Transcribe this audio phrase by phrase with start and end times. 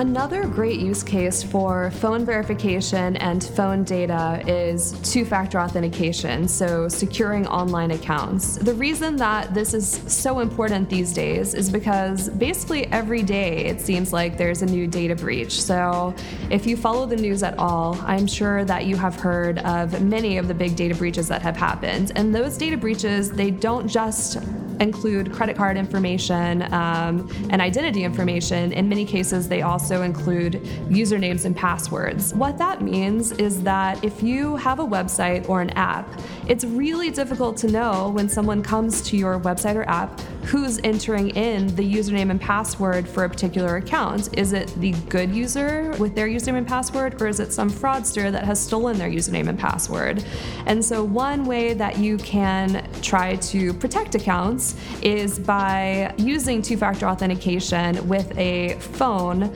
[0.00, 6.88] Another great use case for phone verification and phone data is two factor authentication, so
[6.88, 8.56] securing online accounts.
[8.56, 13.78] The reason that this is so important these days is because basically every day it
[13.78, 15.60] seems like there's a new data breach.
[15.60, 16.14] So
[16.48, 20.38] if you follow the news at all, I'm sure that you have heard of many
[20.38, 22.12] of the big data breaches that have happened.
[22.16, 24.38] And those data breaches, they don't just
[24.80, 28.72] include credit card information um, and identity information.
[28.72, 30.54] In many cases, they also include
[30.88, 32.34] usernames and passwords.
[32.34, 37.12] What that means is that if you have a website or an app, it's really
[37.12, 41.94] difficult to know when someone comes to your website or app who's entering in the
[41.94, 44.36] username and password for a particular account.
[44.36, 48.32] Is it the good user with their username and password, or is it some fraudster
[48.32, 50.24] that has stolen their username and password?
[50.66, 56.76] And so, one way that you can try to protect accounts is by using two
[56.76, 59.54] factor authentication with a phone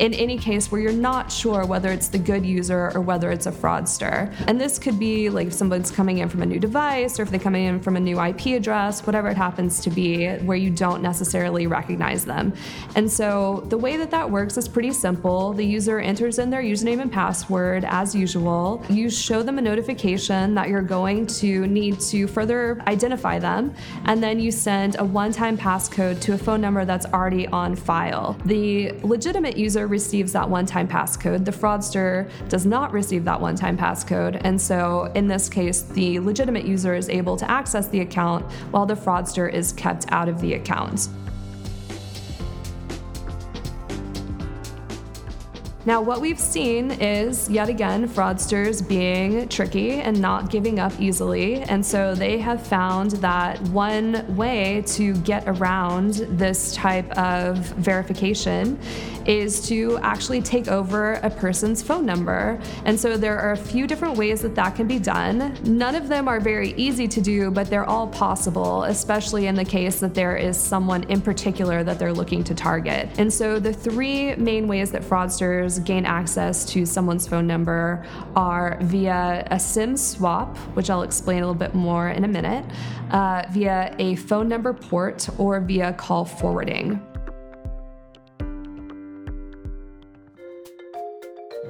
[0.00, 3.46] in any case where you're not sure whether it's the good user or whether it's
[3.46, 4.34] a fraudster.
[4.46, 7.30] And this could be like if someone's coming in from a new device or if
[7.30, 10.70] they're coming in from a new IP address, whatever it happens to be, where you
[10.70, 12.52] don't necessarily recognize them.
[12.96, 15.52] And so the way that that works is pretty simple.
[15.52, 18.84] The user enters in their username and password as usual.
[18.88, 24.22] You show them a notification that you're going to need to further identify them, and
[24.22, 28.36] then you send a one time passcode to a phone number that's already on file.
[28.44, 31.44] The legitimate user receives that one time passcode.
[31.44, 34.40] The fraudster does not receive that one time passcode.
[34.44, 38.86] And so in this case, the legitimate user is able to access the account while
[38.86, 41.08] the fraudster is kept out of the account.
[45.86, 51.56] Now, what we've seen is yet again fraudsters being tricky and not giving up easily.
[51.56, 58.78] And so they have found that one way to get around this type of verification
[59.26, 62.60] is to actually take over a person's phone number.
[62.84, 65.56] And so there are a few different ways that that can be done.
[65.64, 69.64] None of them are very easy to do, but they're all possible, especially in the
[69.64, 73.08] case that there is someone in particular that they're looking to target.
[73.18, 78.78] And so the three main ways that fraudsters gain access to someone's phone number are
[78.82, 82.64] via a SIM swap, which I'll explain a little bit more in a minute,
[83.10, 87.00] uh, via a phone number port, or via call forwarding.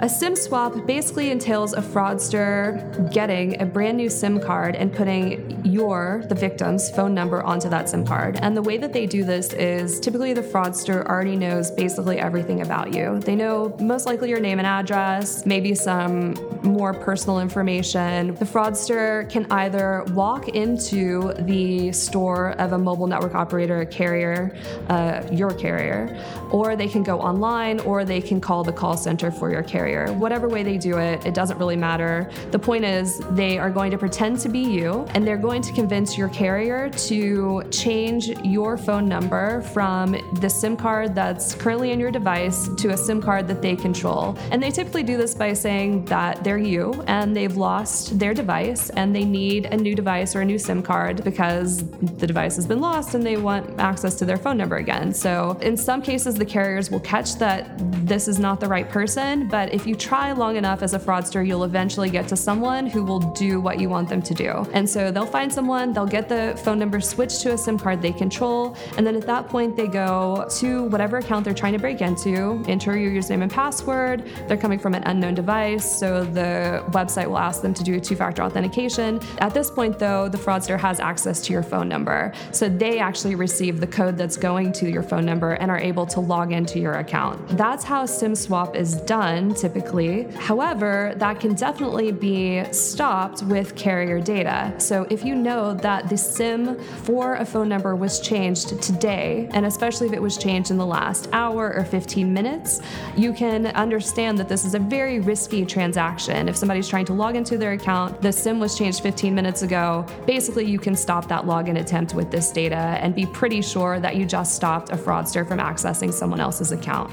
[0.00, 5.64] A SIM swap basically entails a fraudster getting a brand new SIM card and putting
[5.64, 8.36] your, the victim's, phone number onto that SIM card.
[8.42, 12.62] And the way that they do this is typically the fraudster already knows basically everything
[12.62, 13.20] about you.
[13.20, 18.34] They know most likely your name and address, maybe some more personal information.
[18.34, 24.56] The fraudster can either walk into the store of a mobile network operator, a carrier,
[24.88, 26.20] uh, your carrier,
[26.50, 29.81] or they can go online, or they can call the call center for your carrier
[29.82, 30.12] carrier.
[30.12, 32.30] Whatever way they do it, it doesn't really matter.
[32.52, 35.72] The point is, they are going to pretend to be you and they're going to
[35.72, 41.98] convince your carrier to change your phone number from the SIM card that's currently in
[41.98, 44.36] your device to a SIM card that they control.
[44.52, 48.88] And they typically do this by saying that they're you and they've lost their device
[48.90, 51.82] and they need a new device or a new SIM card because
[52.20, 55.12] the device has been lost and they want access to their phone number again.
[55.12, 57.66] So, in some cases, the carriers will catch that
[58.06, 61.44] this is not the right person, but if you try long enough as a fraudster,
[61.46, 64.50] you'll eventually get to someone who will do what you want them to do.
[64.72, 68.02] And so they'll find someone, they'll get the phone number switched to a SIM card
[68.02, 71.78] they control, and then at that point they go to whatever account they're trying to
[71.78, 74.28] break into, enter your username and password.
[74.46, 78.16] They're coming from an unknown device, so the website will ask them to do two
[78.16, 79.20] factor authentication.
[79.38, 82.32] At this point, though, the fraudster has access to your phone number.
[82.50, 86.06] So they actually receive the code that's going to your phone number and are able
[86.06, 87.48] to log into your account.
[87.56, 90.24] That's how SIM swap is done typically.
[90.32, 94.74] However, that can definitely be stopped with carrier data.
[94.78, 99.64] So if you know that the SIM for a phone number was changed today, and
[99.64, 102.80] especially if it was changed in the last hour or 15 minutes,
[103.16, 106.48] you can understand that this is a very risky transaction.
[106.48, 110.04] If somebody's trying to log into their account, the SIM was changed 15 minutes ago,
[110.26, 114.16] basically you can stop that login attempt with this data and be pretty sure that
[114.16, 117.12] you just stopped a fraudster from accessing someone else's account.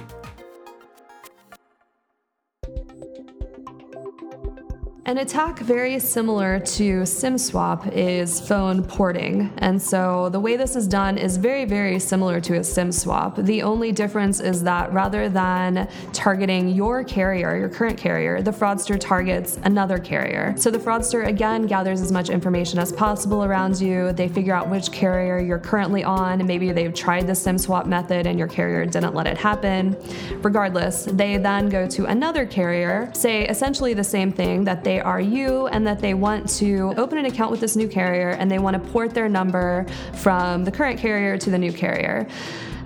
[5.09, 9.51] An attack very similar to SIM swap is phone porting.
[9.57, 13.35] And so the way this is done is very, very similar to a SIM swap.
[13.37, 18.99] The only difference is that rather than targeting your carrier, your current carrier, the fraudster
[18.99, 20.53] targets another carrier.
[20.57, 24.11] So the fraudster again gathers as much information as possible around you.
[24.11, 26.45] They figure out which carrier you're currently on.
[26.45, 29.97] Maybe they've tried the SIM swap method and your carrier didn't let it happen.
[30.43, 35.21] Regardless, they then go to another carrier, say essentially the same thing that they are
[35.21, 38.59] you and that they want to open an account with this new carrier and they
[38.59, 42.27] want to port their number from the current carrier to the new carrier.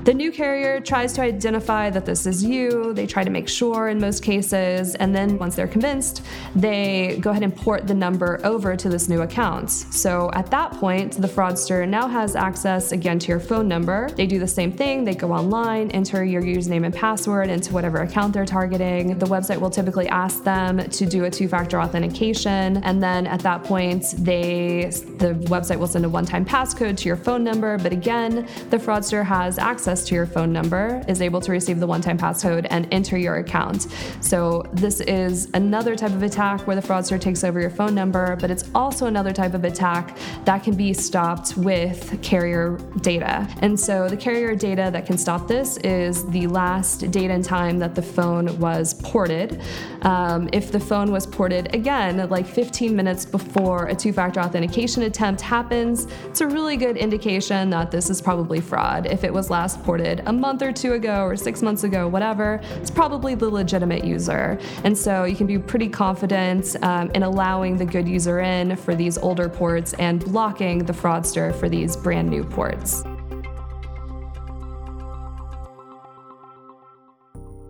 [0.04, 2.92] The new carrier tries to identify that this is you.
[2.94, 4.96] They try to make sure in most cases.
[4.96, 6.24] And then once they're convinced,
[6.58, 9.70] they go ahead and port the number over to this new account.
[9.72, 14.10] So at that point, the fraudster now has access again to your phone number.
[14.10, 15.06] They do the same thing.
[15.06, 19.18] They go online, enter your username and password into whatever account they're targeting.
[19.18, 22.84] The website will typically ask them to do a two factor authentication.
[22.84, 27.06] And then at that point, they the website will send a one time passcode to
[27.06, 27.78] your phone number.
[27.78, 31.80] But again, the fraudster has access access to your phone number is able to receive
[31.80, 33.88] the one time passcode and enter your account.
[34.22, 38.36] So, this is another type of attack where the fraudster takes over your phone number,
[38.38, 43.48] but it's also another type of attack that can be stopped with carrier data.
[43.62, 47.78] And so, the carrier data that can stop this is the last date and time
[47.78, 49.62] that the phone was ported.
[50.02, 55.04] Um, if the phone was ported again, like 15 minutes before a two factor authentication
[55.04, 59.06] attempt happens, it's a really good indication that this is probably fraud.
[59.06, 62.62] If it was last ported a month or two ago or six months ago, whatever,
[62.78, 64.58] it's probably the legitimate user.
[64.84, 68.96] And so you can be pretty confident um, in allowing the good user in for
[68.96, 73.04] these older ports and blocking the fraudster for these brand new ports.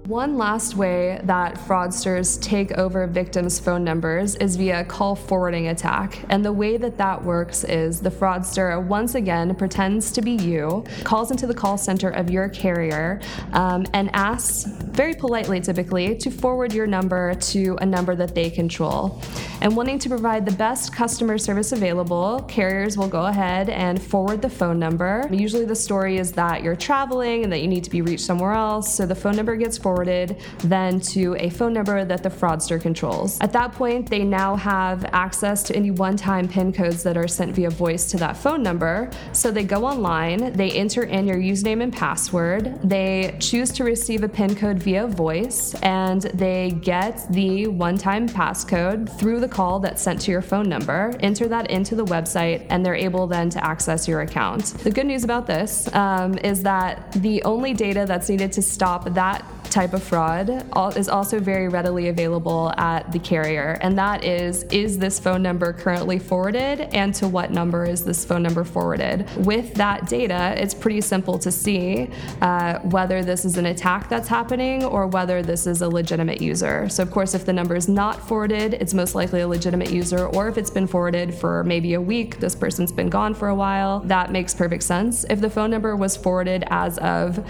[0.08, 6.26] One last way that fraudsters take over victims' phone numbers is via call forwarding attack.
[6.28, 10.84] And the way that that works is the fraudster once again pretends to be you,
[11.06, 13.22] calls into the call center of your carrier,
[13.54, 18.50] um, and asks very politely, typically, to forward your number to a number that they
[18.50, 19.22] control.
[19.62, 24.42] And wanting to provide the best customer service available, carriers will go ahead and forward
[24.42, 25.28] the phone number.
[25.32, 28.52] Usually, the story is that you're traveling and that you need to be reached somewhere
[28.52, 32.80] else, so the phone number gets forwarded then to a phone number that the fraudster
[32.80, 33.40] controls.
[33.42, 37.28] At that point, they now have access to any one time PIN codes that are
[37.28, 39.10] sent via voice to that phone number.
[39.32, 44.24] So they go online, they enter in your username and password, they choose to receive
[44.24, 49.80] a PIN code via voice, and they get the one time passcode through the call
[49.80, 53.50] that's sent to your phone number, enter that into the website, and they're able then
[53.50, 54.66] to access your account.
[54.84, 59.14] The good news about this um, is that the only data that's needed to stop
[59.14, 60.48] that type of fraud
[60.96, 65.74] is also very readily available at the carrier, and that is is this phone number
[65.74, 69.28] currently forwarded, and to what number is this phone number forwarded?
[69.46, 72.10] With that data, it's pretty simple to see
[72.42, 76.88] uh, whether this is an attack that's happening or whether this is a legitimate user.
[76.88, 80.28] So, of course, if the number is not forwarded, it's most likely a legitimate user,
[80.28, 83.56] or if it's been forwarded for maybe a week, this person's been gone for a
[83.56, 85.26] while, that makes perfect sense.
[85.30, 87.44] If the phone number was forwarded as of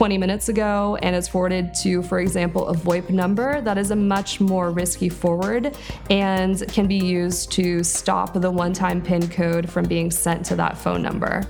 [0.00, 3.96] 20 minutes ago and is forwarded to, for example, a VoIP number, that is a
[3.96, 5.76] much more risky forward
[6.08, 10.56] and can be used to stop the one time PIN code from being sent to
[10.56, 11.46] that phone number.